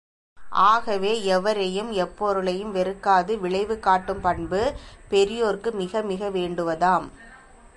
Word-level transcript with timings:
ஆகவே, 0.49 1.23
எவரையும், 1.23 1.91
எப்பொருளையும் 1.91 2.75
வெறுக்காது 2.75 3.37
விழைவு 3.37 3.79
காட்டும் 3.79 4.21
பண்பு, 4.21 4.73
பெரியோர்க்கு 5.09 5.71
மிக 5.71 6.01
மிக 6.01 6.29
வேண்டுவதாம். 6.29 7.07